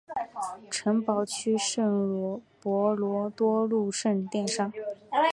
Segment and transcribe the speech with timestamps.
[0.71, 2.95] 城堡区圣伯
[3.29, 4.73] 多禄圣殿上。